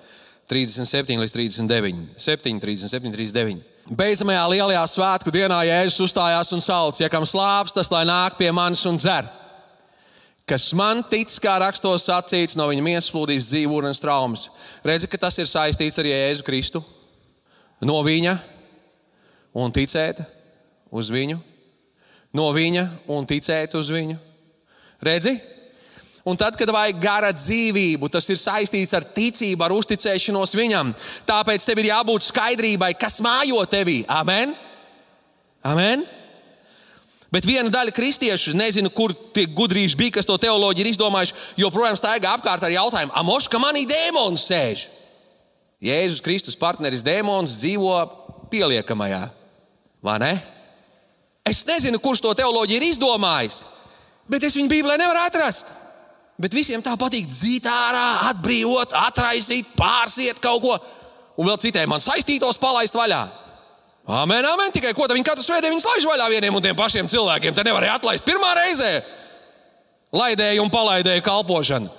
[0.48, 2.04] 37 līdz 39.
[2.16, 3.64] 7, 37, 39.
[3.88, 8.48] Beidzamajā lielajā svētku dienā Jēzus uzstājās un sauc: Ja kam slāpes, tas lai nāk pie
[8.52, 9.28] manis un dzer.
[10.48, 14.46] Kas man tic, kā rakstos sacīts, no viņa miesas plūdīs dzīvu ūdens traumas.
[14.84, 16.80] Redzi, ka tas ir saistīts ar Jēzu Kristu.
[17.84, 18.38] No viņa
[19.52, 20.22] un ticēt
[20.88, 21.36] uz viņu.
[22.32, 24.16] No viņa un ticēt uz viņu.
[25.04, 25.36] Redzi?
[26.28, 30.92] Un tad, kad vajag gara dzīvību, tas ir saistīts ar ticību, ar uzticēšanos viņam.
[31.28, 34.02] Tāpēc tev ir jābūt skaidrībai, kas mājo tevī.
[34.12, 34.52] Amen!
[35.64, 36.04] Amen.
[37.32, 41.96] Bet viena daļa kristiešu, nezinu, kur tie gudrīši bija, kas to teoloģiju ir izdomājuši, joprojām
[41.98, 44.86] staigā apkārt ar jautājumu, amoš, ka manī dēmons sēž.
[45.84, 47.98] Jēzus Kristus partneris dēmons dzīvo
[48.52, 49.26] pieliekamajā,
[50.04, 50.32] vai ne?
[51.48, 53.60] Es nezinu, kurš to teoloģiju ir izdomājis,
[54.28, 55.68] bet es viņu Bībelē nevaru atrast.
[56.38, 60.76] Bet visiem tā patīk dzīt ārā, atbrīvot, atraisīt, pārsiet kaut ko,
[61.38, 63.22] un vēl citiem man saistītos palaist vaļā.
[64.08, 64.70] Amen, amen.
[64.72, 67.54] Tikai ko viņi katru svētdienu viņus laiž vaļā vieniem un tiem pašiem cilvēkiem.
[67.54, 68.92] Te nevarēja atlaist pirmā reize.
[70.16, 71.90] Laidēju un palaidēju kalpošanu.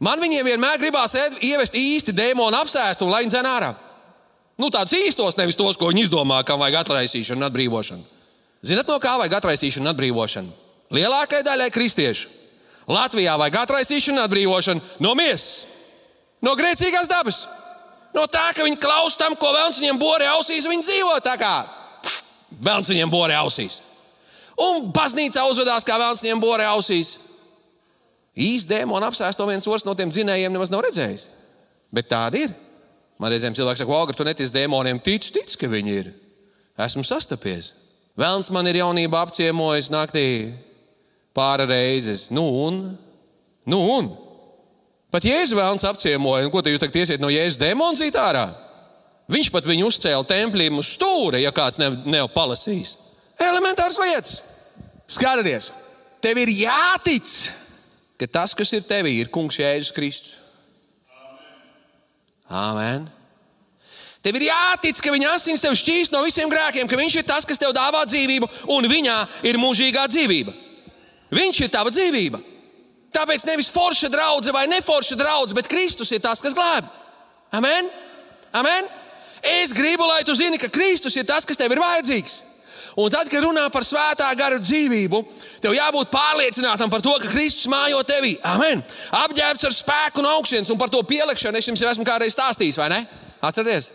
[0.00, 1.12] Man viņiem vienmēr gribās
[1.44, 3.74] ievest īsti dēmonu apsēstu, lai viņi dzen ārā.
[4.56, 8.04] Nu, tādus īstos, nevis tos, ko viņi izdomā, kam vajag atraisīšanu un atbrīvošanu.
[8.64, 10.54] Zinat, no kā vajag atraisīšanu un atbrīvošanu?
[10.96, 12.32] Lielākajai daļai kristiešu.
[12.86, 15.66] Latvijā vajag atraisīšanu atbrīvošanu no miesas,
[16.42, 17.44] no grēcīgās dabas.
[18.14, 21.54] No tā, ka viņi klausās tam, ko vēlams viņiem borē ausīs, viņi dzīvo tā kā
[22.62, 23.80] vēlams viņiem borē ausīs.
[24.56, 27.16] Un baznīcā uzvedās kā vēlams viņiem borē ausīs.
[28.36, 31.26] Īsti dēmoni apsēsto viens otrs no tiem dzinējiem nemaz nav redzējis.
[31.92, 32.54] Bet tāda ir.
[33.20, 36.10] Man reizēm cilvēks saka, Olga, tu netic dēmoniem, tic, tic, ka viņi ir.
[36.84, 37.72] Esmu sastapies.
[38.16, 40.26] Vēlams man ir jaunība apciemojis naktī
[41.36, 42.26] pāri reizes.
[42.32, 42.80] Nu un?
[43.68, 44.08] Nu un?
[45.12, 48.48] Pat Jēzus vēlams apciemoja, un ko te jūs tagad iesiet no Jēzus demons īt ārā?
[49.32, 52.94] Viņš pat viņu uzcēla templīm uz stūra, ja kāds ne, nav palasījis.
[53.42, 54.40] Elementārs lietas.
[55.10, 55.70] Skaties,
[56.22, 57.32] tev ir jātic,
[58.18, 60.34] ka tas, kas ir tevī, ir Kungs Jēzus Kristus.
[62.46, 63.06] Amen.
[64.22, 67.46] Tev ir jātic, ka viņa asins tev šķīst no visiem grēkiem, ka viņš ir tas,
[67.46, 70.54] kas tev dāvā dzīvību, un viņā ir mūžīgā dzīvība.
[71.34, 72.40] Viņš ir tava dzīvība.
[73.16, 76.90] Tāpēc nevis forša draudzene vai neforša draudzene, bet Kristus ir tas, kas glābj.
[77.56, 77.88] Amen?
[78.52, 78.90] Amen?
[79.62, 82.42] Es gribu, lai tu zini, ka Kristus ir tas, kas tev ir vajadzīgs.
[82.96, 85.20] Un tad, kad runā par svētā gara dzīvību,
[85.60, 88.34] tev jābūt pārliecinātam par to, ka Kristus mājo tevī.
[88.40, 88.80] Amen.
[89.18, 92.80] Apģērbts ar spēku un augšanu, un par to pielikšanu es jums jau esmu kādreiz stāstījis,
[92.80, 93.02] vai ne?
[93.44, 93.90] Atcerieties,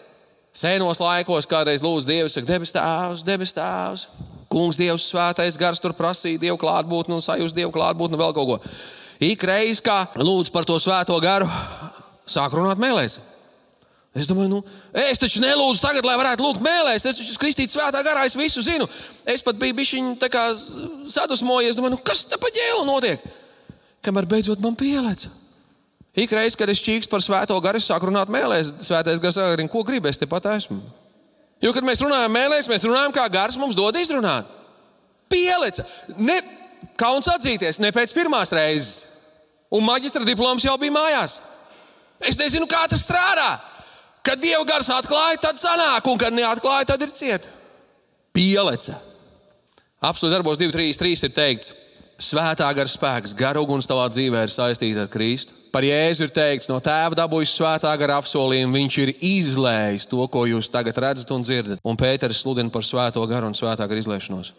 [0.54, 4.06] senos laikos kādreiz lūdzu Dievu, saka, debes tēvs, debes tēvs.
[4.52, 8.50] Kungs, Dievs, svētais gars tur prasīja Dievu klātbūtni un sajust Dievu klātbūtni un vēl kaut
[8.50, 8.60] ko.
[9.22, 11.48] Ik reiz, kā lūdzu par to svēto garu,
[12.30, 13.20] sāk runāt mēlēs.
[14.12, 14.60] Es domāju, nu,
[15.08, 17.06] es taču nelūdzu tagad, lai varētu lūgt mēlēs.
[17.06, 18.88] Es taču kristīts svētā garā, es visu zinu.
[19.24, 20.10] Es pat biju bišķiņ
[21.14, 21.78] sadusmojies.
[21.78, 23.24] Domāju, nu, kas te pa ģēlu notiek?
[24.04, 25.30] Kamēr beidzot man pielēc.
[26.20, 28.74] Ik reiz, kad es čīkstu par svēto garu, es sāku runāt mēlēs.
[28.84, 30.82] Svētais gars saka, ko gribi, es tepat esmu.
[31.62, 34.50] Jo, kad mēs runājam mēlēs, mēs runājam, kā gars mums dod izrunāt.
[35.32, 35.86] Pielica.
[36.17, 36.39] Ne,
[37.00, 39.12] kauns atzīties, ne pēc pirmās reizes
[39.71, 41.38] un maģistra diploms jau bija mājās.
[42.21, 43.54] Es nezinu, kā tas strādā.
[44.21, 47.50] Kad dieva gars atklāja, tad sanāk, un kad neatklāja, tad ir cieta.
[48.36, 48.93] Pielece.
[50.02, 51.74] Absolūti darbos 233 ir teikts,
[52.21, 55.58] svētā gara spēks, gara uguns tavā dzīvē ir saistīta ar Kristu.
[55.71, 60.43] Par Jēzu ir teikts, no tēva dabūjis svētā gara apsolījumu, viņš ir izlējis to, ko
[60.49, 61.79] jūs tagad redzat un dzirdat.
[61.88, 64.51] Un Pēters sludina par svēto garu un svētā gara izlēšanos.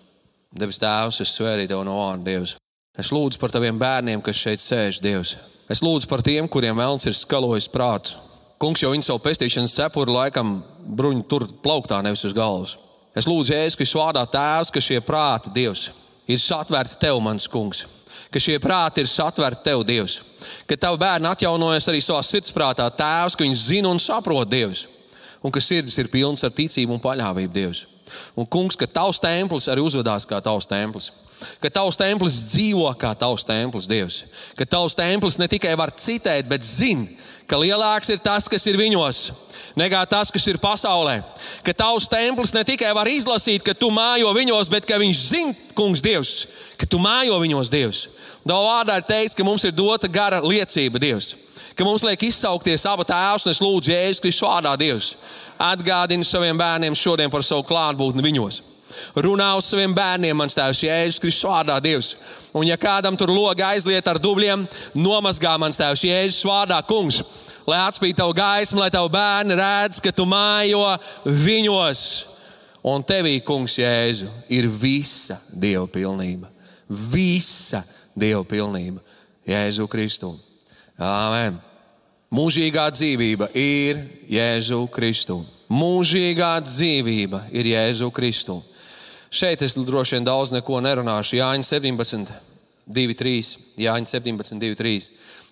[0.57, 2.57] Debes Tēvs, es svērīju tev no vārda Dievs.
[2.97, 5.37] Es lūdzu par taviem bērniem, kas šeit sēž, Dievs.
[5.73, 8.17] Es lūdzu par tiem, kuriem vēlams ir skalojis prātu.
[8.61, 10.59] Kungs jau viņu savu pestīšanas cepuri laikam
[10.97, 12.77] bruņu tur plauktā, nevis uz galvas.
[13.17, 15.91] Es lūdzu, Jēzus, ka vārdā tēvs, ka šie prāti, Dievs,
[16.25, 17.85] ir satvērti tev, mans kungs.
[18.33, 20.23] Ka šie prāti ir satvērti tev, Dievs.
[20.67, 24.87] Ka tavu bērnu atjaunojas arī savā sirdsprātā, tēvs, ka viņš zina un saprot, Dievs.
[25.43, 27.85] Un ka sirds ir pilns ar ticību un paļāvību, Dievs.
[28.37, 31.11] Un, kungs, ka tavs templis arī uzvedās kā tavs templis.
[31.63, 34.23] Ka tavs templis dzīvo kā tavs templis, Dievs.
[34.59, 37.09] Ka tavs templis ne tikai var citēt, bet zina,
[37.51, 39.33] ka lielāks ir tas, kas ir viņos,
[39.79, 41.19] nekā tas, kas ir pasaulē.
[41.67, 45.57] Ka tavs templis ne tikai var izlasīt, ka tu mājo viņos, bet ka viņš zina,
[45.77, 46.47] kungs, Dievs,
[46.81, 48.07] ka tu mājo viņos, Dievs.
[48.43, 51.37] Tavā vārdā ir teikts, ka mums ir dota gara liecība, Dievs.
[51.79, 55.15] Ka mums liek izsaukties abu tēvus, un es lūdzu, Jēzus Kristus vārdā, Dievs.
[55.63, 58.61] Atgādini saviem bērniem šodien par savu klātbūtni viņos.
[59.17, 62.17] Runā uz saviem bērniem, mans tēvs, Jēzus Kristus vārdā, Dievs.
[62.53, 64.67] Un ja kādam tur loga aizliet ar dubļiem,
[64.99, 67.23] nomazgā mans tēvs, Jēzus vārdā, kungs.
[67.69, 70.83] Lai atspīd tavu gaismu, lai tavu bērni redz, ka tu mājo
[71.25, 72.03] viņos.
[72.91, 76.51] Un tevī, kungs, Jēzu, ir visa Dieva pilnība.
[76.91, 79.01] Visa Dieva pilnība.
[79.49, 80.35] Jēzu Kristu.
[81.01, 81.59] Āmen.
[82.33, 85.43] Mūžīgā dzīvība ir Jēzu Kristu.
[85.73, 88.61] Mūžīgā dzīvība ir Jēzu Kristu.
[89.33, 91.39] Šeit es droši vien daudz neko nerunāšu.
[91.39, 92.33] Jāņa 17,
[92.89, 93.53] 2, 3.
[93.81, 95.11] Jāņa 17, 2, 3.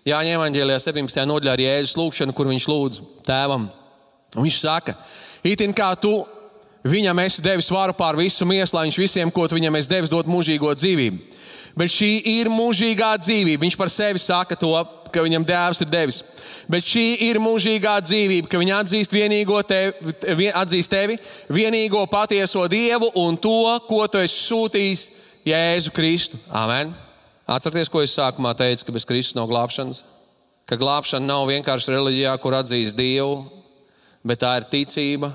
[0.08, 1.24] Jāņa evanģēlijā 17.
[1.28, 3.68] nodaļā ir Jēzus lūgšana, kur viņš lūdz tēvam.
[4.36, 4.94] Un viņš saka,
[5.44, 6.12] itin kā tu
[6.84, 10.12] viņam esi devis varu pār visu miesu, lai viņš visiem, ko tu viņam esi devis,
[10.12, 11.38] dot mūžīgo dzīvību.
[11.78, 13.62] Bet šī ir mūžīgā dzīvība.
[13.62, 14.72] Viņš par sevi saka to,
[15.12, 16.20] ka viņam dēls ir devis.
[16.70, 21.18] Bet šī ir mūžīgā dzīvība, ka viņi atzīst, tevi, atzīst tevi,
[21.50, 25.04] vienīgo patieso Dievu un to, ko tu esi sūtījis
[25.46, 26.38] Jēzu Kristu.
[26.50, 26.94] Amen.
[27.50, 30.04] Atcerieties, ko es sākumā teicu, ka bez Kristus nav glābšanas.
[30.70, 33.40] Ka glābšana nav vienkārši reliģijā, kur atzīst Dievu,
[34.22, 35.32] bet tā ir ticība,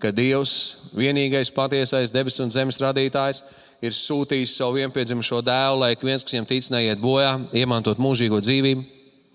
[0.00, 0.54] ka Dievs,
[0.96, 3.42] vienīgais patiesais debesu un zemes radītājs,
[3.84, 8.40] ir sūtījis savu vienpiedzimušo dēlu, lai ik viens, kas viņam tic, neiet bojā, iemantot mūžīgo
[8.44, 8.84] dzīvību.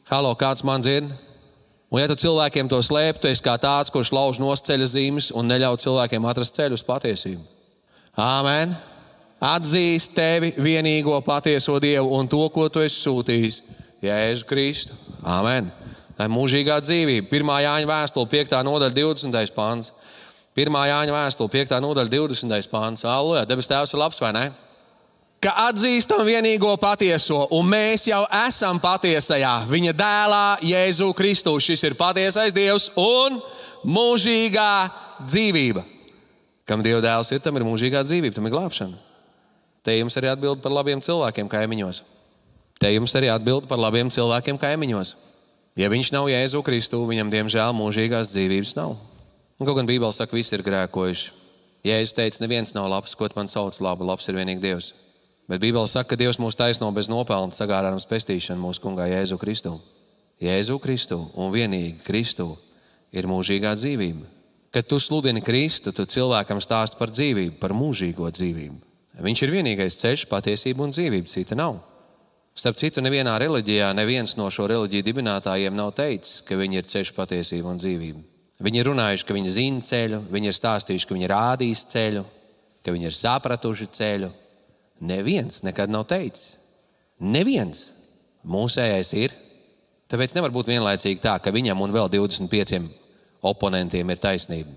[0.09, 1.09] Halo, kāds man dzird?
[1.89, 5.47] Un, ja tu cilvēkiem to slēpj, tu esi kā tāds, kurš lauž nosceļa zīmes un
[5.49, 7.41] neļauj cilvēkiem atrast ceļu uz patiesību.
[8.19, 8.75] Āmen!
[9.45, 13.61] Atzīst tevi vienīgo patieso Dievu un to, ko tu esi sūtījis,
[14.05, 14.97] Jēzu Kristu.
[15.23, 15.69] Āmen!
[16.15, 17.27] Tā ir mūžīgā dzīvība.
[17.27, 18.55] Pirmā Jāņa vēstule, 5.
[18.63, 19.55] nodaļa, 20.
[19.55, 19.91] pāns.
[20.55, 21.73] Pirmā Jāņa vēstule, 5.
[21.83, 22.69] nodaļa, 20.
[22.71, 23.03] pāns.
[23.03, 24.43] Aleluja, debes Tēvs ir labs, vai ne?
[25.43, 31.57] Ka atzīstam vienīgo patieso, un mēs jau esam patiesajā viņa dēlā, Jēzu Kristu.
[31.59, 33.41] Šis ir patiesais Dievs un
[33.83, 34.71] mūžīgā
[35.27, 35.83] dzīvība.
[36.65, 38.97] Kam Dieva dēls ir, tam ir mūžīgā dzīvība, tam ir glābšana.
[39.85, 41.99] Te jums arī atbild par labiem cilvēkiem kaimiņos.
[42.81, 45.13] Te jums arī atbild par labiem cilvēkiem kaimiņos.
[45.77, 48.95] Ja viņš nav Jēzu Kristu, viņam diemžēl mūžīgās dzīvības nav.
[49.55, 51.31] Un, kaut gan Bībele saka, ka visi ir grēkojuši.
[51.85, 54.89] Jēzus teica, neviens nav labs, ko man sauc labu, labs ir vienīgi Dievs.
[55.47, 59.77] Bet Bībele saka, ka Dievs mūs taisno bez nopelna sagādājums pestīšanu mūsu kungā Jēzu Kristu.
[60.43, 62.49] Jēzu Kristu un vienīgi Kristu
[63.15, 64.27] ir mūžīgā dzīvība.
[64.75, 68.81] Kad tu sludini Kristu, tu cilvēkam stāsti par dzīvību, par mūžīgo dzīvību.
[69.23, 71.79] Viņš ir vienīgais ceļš, patiesība un dzīvība, cita nav.
[72.55, 77.15] Starp citu, nevienā reliģijā neviens no šo reliģiju dibinātājiem nav teicis, ka viņi ir ceļš,
[77.15, 78.34] patiesība un dzīvība.
[78.63, 82.23] Viņi ir runājuši, ka viņi zina ceļu, viņi ir stāstījuši, ka viņi ir rādījis ceļu,
[82.85, 84.29] ka viņi ir sapratuši ceļu.
[85.03, 86.55] Neviens nekad nav teicis.
[87.19, 87.89] Neviens
[88.47, 89.35] mūsējais ir.
[90.11, 92.85] Tāpēc nevar būt vienlaicīgi tā, ka viņam un vēl 25
[93.45, 94.71] oponentiem ir taisnība.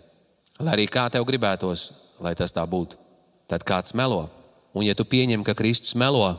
[0.59, 1.93] Lai arī kā tev gribētos,
[2.25, 2.99] lai tas tā būtu,
[3.47, 4.25] tad kāds melo.
[4.75, 6.33] Un, ja tu pieņem, ka Kristus melo,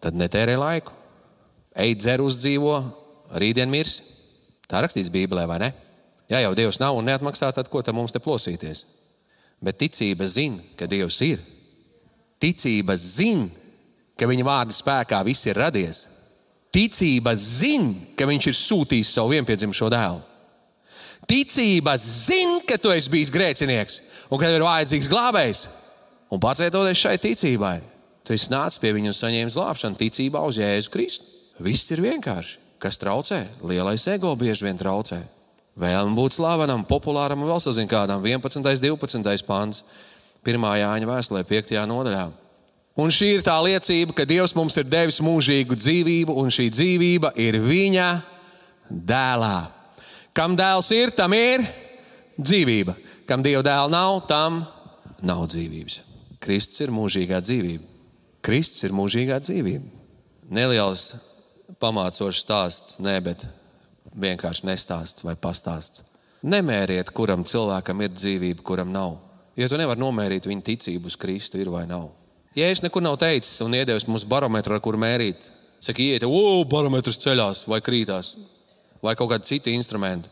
[0.00, 0.94] tad netērē laiku.
[1.76, 2.78] Ej, dzer uz dzīvo,
[3.38, 4.06] rītdien mirsi.
[4.68, 5.70] Tā rakstīts Bībelē, vai ne?
[6.28, 8.84] Ja jau Dievs nav un neatmaksā, tad ko tam mums te plosīties?
[9.64, 11.40] Bet ticība zina, ka Dievs ir.
[12.38, 13.48] Ticība zina,
[14.18, 16.04] ka viņa vārda spēkā viss ir radies.
[16.74, 20.20] Ticība zina, ka viņš ir sūtījis savu vienpiedzimušo dēlu.
[21.28, 25.64] Ticība zina, ka tu esi bijis grēcinieks un ka ir vajadzīgs glābējs.
[26.28, 27.78] Un pateicoties šai ticībai,
[28.24, 31.24] tu esi nācis pie viņa un saņēmis glābšanu ticībā uz Jēzu Kristu.
[31.64, 32.58] Viss ir vienkārši.
[32.78, 33.40] Kas traucē?
[33.66, 35.24] Lielais ego bieži vien traucē.
[35.78, 38.58] Vēlam būt slavenam, populāram un vēl sazin kādam 11.
[38.58, 39.46] un 12.
[39.46, 39.84] pāns
[40.42, 40.64] 1.
[40.80, 41.74] Jāņa vēstulē, 5.
[41.86, 42.24] nodaļā.
[42.98, 47.30] Un šī ir tā liecība, ka Dievs mums ir devis mūžīgu dzīvību, un šī dzīvība
[47.38, 48.08] ir Viņa
[48.90, 49.68] dēlā.
[50.34, 51.62] Kam dēls ir, tam ir
[52.34, 52.96] dzīvība.
[53.28, 54.64] Kam Dieva dēla nav, tam
[55.22, 56.00] nav dzīvības.
[56.42, 57.86] Kristus ir mūžīgā dzīvība.
[58.42, 59.86] Kristus ir mūžīgā dzīvība.
[60.50, 61.12] Neliels
[61.78, 63.46] pamācošs stāsts, ne, bet
[64.20, 66.04] vienkārši nestāsts vai pastāsts.
[66.46, 69.16] Nemēriet, kuram cilvēkam ir dzīvība, kuram nav.
[69.58, 72.12] Jo tu nevari nomērīt viņa ticību uz Kristu, ir vai nav.
[72.54, 75.42] Ja es nekur nav teicis un iedevis mums barometru, ar kuru mērīt,
[75.82, 78.36] saka, iet, ugh, barometrs ceļās vai krītās,
[79.02, 80.30] vai kaut kādu citu instrumentu.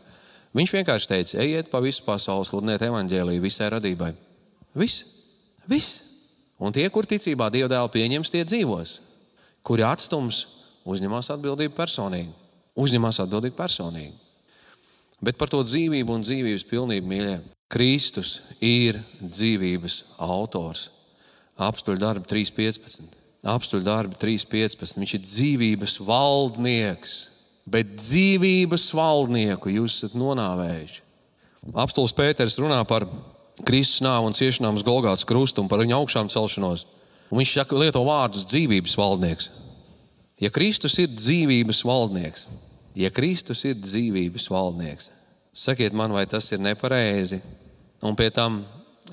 [0.55, 4.13] Viņš vienkārši teica, ejiet pa visu pasauli, sludiniet evaņģēlīju visai radībai.
[4.79, 5.03] Viss,
[5.67, 6.01] viss.
[6.57, 8.97] Un tie, kur ticībā Dieva dēlu pieņems, tie dzīvos.
[9.67, 10.45] Kuri atstums,
[10.87, 12.46] uzņemas atbildību personīgi
[12.77, 14.15] uzņemas atbildību personīgi.
[15.23, 17.37] Bet par to dzīvību un dzīvības pilnību, mīļie,
[17.73, 20.87] Kristus ir dzīvības autors.
[21.57, 23.07] Apstuļu darbi 3.15.
[23.47, 24.99] Apstuļu darbi 3.15.
[25.01, 27.15] Viņš ir dzīvības valdnieks,
[27.67, 31.01] bet dzīvības valdnieku jūs esat nonāvējuši.
[31.73, 33.07] Apstults Pēters runā par
[33.65, 36.85] Kristus nāvu un ciešanām uz Golgātas krustu un par viņa augšām celšanos.
[37.27, 39.49] Un viņš lieto vārdus dzīvības valdnieks.
[40.39, 42.45] Ja Kristus ir dzīvības valdnieks,
[42.97, 45.11] ja Kristus ir dzīvības valdnieks,
[45.53, 47.39] sakiet man, vai tas ir nepareizi?
[48.05, 48.61] Un pie tam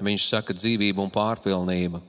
[0.01, 2.01] viņš saka dzīvība un pārpilnība.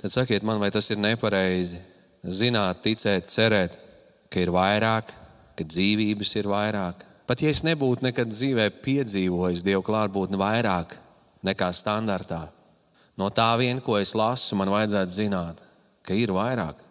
[0.00, 1.78] Tad sakiet man, vai tas ir nepareizi?
[2.24, 3.76] Zināt, ticēt, cerēt,
[4.32, 5.12] ka ir vairāk,
[5.56, 7.06] ka dzīvības ir vairāk.
[7.28, 10.96] Pat ja es nebūtu nekad dzīvē piedzīvojis Dieva klātbūtni vairāk
[11.46, 12.42] nekā standartā,
[13.16, 15.62] no tā vien, ko es lasu, man vajadzētu zināt,
[16.04, 16.90] ka ir vairāk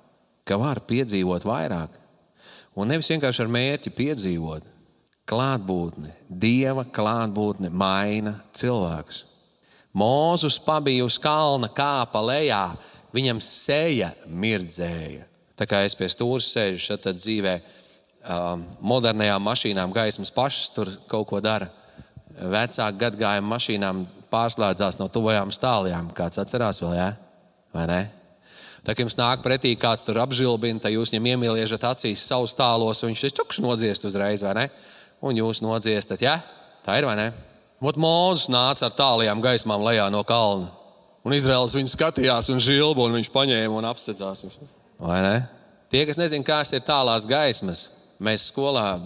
[0.49, 1.93] ka var piedzīvot vairāk.
[2.77, 4.67] Un nevis vienkārši ar mērķi piedzīvot.
[5.29, 9.23] Klātbūtne, dieva klātbūtne maina cilvēkus.
[9.93, 12.63] Mūzus pabija uz kalna, kāpa lejā,
[13.13, 15.25] viņam seja mirdzēja.
[15.57, 21.27] Tā kā es pie stūra sēžu, tad dzīvē um, modernajām mašīnām gaismas pašas tur kaut
[21.29, 21.67] ko dara.
[22.39, 26.13] Vecāku gadgājumu mašīnām pārslēdzās no tuvajām stāvjām.
[26.15, 27.09] Kāds atcerās vēl, jā?
[27.73, 27.99] vai ne?
[28.85, 33.03] Tā kā jums nāk pretī kāds tur apžilbina, tad jūs viņam iemīliežat acīs savus tālos,
[33.03, 34.65] un viņš ir čukšs nodziest uzreiz, vai ne?
[35.25, 36.39] Un jūs nodziestat, ja?
[36.85, 37.29] Tā ir vai ne?
[37.79, 40.71] Ot Mūzes nāca ar tālajām gaismām lejā no kalna.
[41.23, 44.45] Un Izraels viņu skatījās un žilbu, un viņš paņēma un apstedzās.
[44.99, 45.35] Vai ne?
[45.91, 47.87] Tie, kas nezina, kas ir tālās gaismas,
[48.23, 48.99] mēs skolā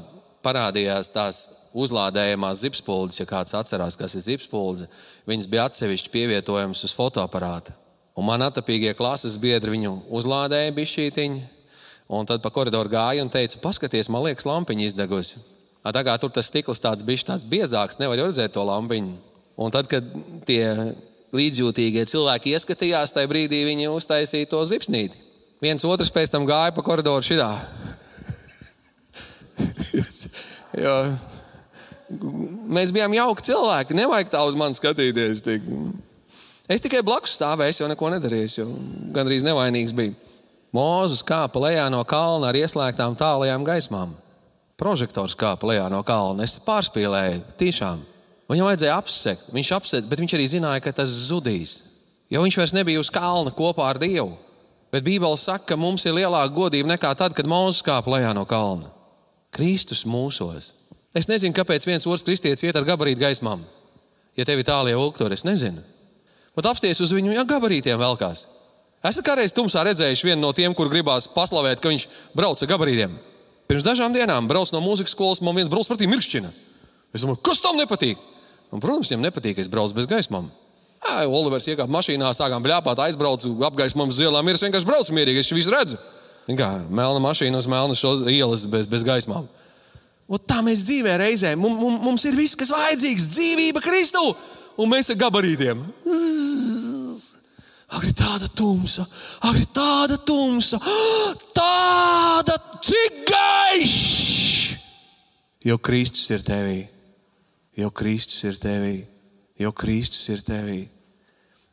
[0.45, 4.89] parādījās tās uzlādējamās zipspuldzes, ja kāds atcerās, kas ir zipspuldze.
[5.29, 7.73] Viņas bija atsevišķi pievietojamas uz fotoaparāta.
[8.13, 11.41] Un man atapīgie klases biedri viņu uzlādēja bišķītiņu.
[12.13, 15.39] Un tad pa koridoru gāja un teica, paskaties, man liekas, lampiņa izdegusi.
[15.84, 19.15] Tā kā tur tas stikls tāds bijis tāds biezāks, nevar redzēt to lampiņu.
[19.58, 20.06] Un tad, kad
[20.47, 20.93] tie
[21.34, 25.17] līdzjūtīgie cilvēki ieskatījās, tajā brīdī viņi uztaisīja to zipsnīti.
[25.63, 27.49] Viens otrs pēc tam gāja pa koridoru šitā.
[30.86, 30.95] jo,
[32.78, 35.43] mēs bijām jauki cilvēki, nevajag tā uz mani skatīties.
[35.45, 35.69] Tik.
[36.73, 38.63] Es tikai blakus stāvēju, jau neko nedarīju, jo
[39.13, 40.15] gandrīz nevainīgs biju.
[40.73, 44.15] Mūzes kāpa lejā no kalna ar ieslēgtām tālajām gaismām.
[44.81, 46.47] Prožektors kāpa lejā no kalna.
[46.47, 48.01] Es pārspīlēju, tiešām.
[48.49, 51.77] Viņam vajadzēja apsekt, viņš apsekt, bet viņš arī zināja, ka tas zudīs.
[52.33, 54.33] Jo viņš vairs nebija uz kalna kopā ar Dievu.
[54.93, 58.47] Bet Bībele saka, ka mums ir lielāka godība nekā tad, kad Mūzes kāpa lejā no
[58.49, 58.89] kalna.
[59.53, 60.71] Kristus mūsos.
[61.13, 63.62] Es nezinu, kāpēc viens otrs kristietis iet ar gabarītu gaismām.
[64.33, 65.92] Ja tev ir tālie ulktori, es nezinu.
[66.53, 68.45] Pat apsties uz viņu ja, gabarītiem velkās.
[69.03, 72.05] Esat kādreiz tumsā redzējuši vienu no tiem, kur gribās paslavēt, ka viņš
[72.37, 73.15] brauc ar gabarītiem.
[73.67, 76.51] Pirms dažām dienām brauc no mūzikas skolas, man viens brauc pretī mirkšķina.
[77.13, 78.21] Es domāju, kas tam nepatīk?
[78.73, 80.47] Un, protams, viņam nepatīk, ka es braucu bez gaismām.
[81.03, 84.49] Jā, Olivers iekāpa mašīnā, sākām bļāpāt, aizbraucu, apgaismojam uz ielām.
[84.53, 85.99] Es vienkārši braucu mierīgi, es visu redzu.
[86.47, 89.45] Kā melna mašīna uz melnas ielas bez, bez gaismām.
[90.31, 91.53] Un tā mēs dzīvē reizē.
[91.59, 94.23] Mums, mums ir viss, kas vajadzīgs, dzīvība Kristu
[94.77, 95.83] un mēs ar gabarītiem.
[97.93, 99.05] Ak, ir tāda tumsa,
[99.45, 100.79] ak, ir tāda tumsa,
[101.53, 104.79] tāda cik gaišs!
[105.63, 106.81] Jo Kristus ir tevī,
[107.79, 108.97] jo Kristus ir tevī,
[109.62, 110.81] jo Kristus ir tevī.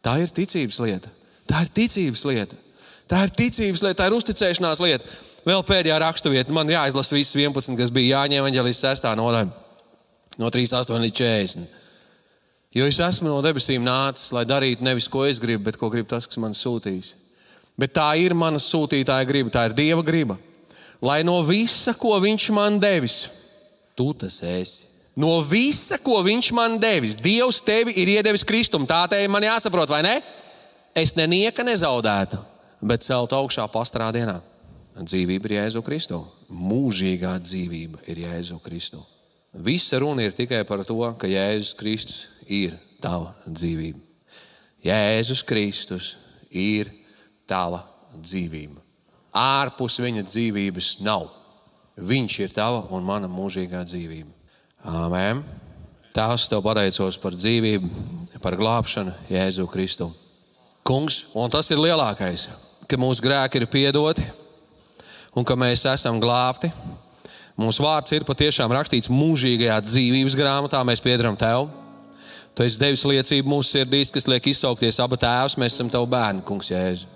[0.05, 1.11] Tā ir ticības lieta.
[1.49, 2.61] Tā ir ticības lieta.
[3.11, 5.19] Tā ir ticības lieta, tā ir uzticēšanās lieta.
[5.49, 9.09] Vēl pēdējā raksturvieta, man jāizlasa visas 11, kas bija Jāņa Evanģelijas 6.
[9.19, 9.49] nodaļa,
[10.39, 11.80] no 38 līdz 40.
[12.71, 16.07] Jo es esmu no debesīm nācis, lai darītu nevis ko es gribu, bet ko grib
[16.11, 17.17] tas, kas man sūtīs.
[17.75, 20.37] Bet tā ir mana sūtītāja griba, tā ir Dieva griba.
[21.03, 23.25] Lai no visa, ko Viņš man devis,
[23.99, 24.87] tu tas esi.
[25.19, 28.87] No visa, ko Viņš man devis, Dievs tevi ir iedevis Kristum.
[28.87, 30.21] Tā te man jāsaprot, vai ne?
[30.95, 32.39] Es nenieka nezaudētu,
[32.87, 34.39] bet celt augšā pastrā dienā.
[35.01, 36.21] Dzīvība ir Jēzu Kristu.
[36.53, 39.01] Mūžīgā dzīvība ir Jēzu Kristu.
[39.51, 44.01] Visa runa ir tikai par to, ka Jēzus Kristus ir tava dzīvība.
[44.85, 46.15] Jēzus Kristus
[46.51, 46.91] ir
[47.49, 47.85] tava
[48.17, 48.81] dzīvība.
[49.37, 51.29] Ārpus viņa dzīvības nav.
[52.01, 54.33] Viņš ir tava un mana mūžīgā dzīvība.
[54.89, 55.45] Amen.
[56.17, 57.91] Tās tev pateicos par dzīvību,
[58.43, 60.09] par glābšanu Jēzu Kristu.
[60.87, 62.49] Kungs, un tas ir lielākais,
[62.89, 64.25] ka mūsu grēki ir piedoti
[65.37, 66.73] un ka mēs esam glābti.
[67.61, 70.81] Mūsu vārds ir patiešām rakstīts mūžīgajā dzīvības grāmatā.
[70.89, 71.69] Mēs piedaram tev.
[72.55, 75.57] Tu esi devis liecību mūsu sirdīs, kas liek izsaukties abu tēvus.
[75.61, 77.07] Mēs esam tavi bērni, Kungs, Jēzu.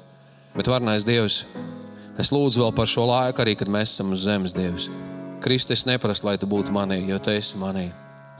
[0.55, 1.43] Bet varnais Dievs,
[2.21, 4.87] es lūdzu vēl par šo laiku, arī kad mēs esam uz zemes Dievs.
[5.43, 7.89] Kristus, es neprasu, lai tu būtu manī, jo tu esi manī.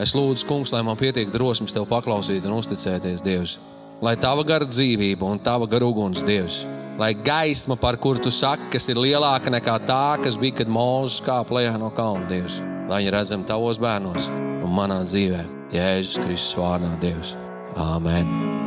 [0.01, 3.59] Es lūdzu, Kungs, lai man pietiek drosmes tev paklausīt un uzticēties Dievs.
[4.03, 6.63] Lai tava gara dzīvība un tava gara uguns, Dievs,
[6.99, 11.23] lai gaisma, par kuru tu saki, kas ir lielāka nekā tā, kas bija, kad mūzis
[11.27, 14.31] kāpa lejā no kalna, Dievs, lai viņi redzam tavos bērnos
[14.63, 15.54] un manā dzīvēm.
[15.75, 17.35] Jēzus Kristus vārdā, Dievs.
[17.75, 18.64] Āmen!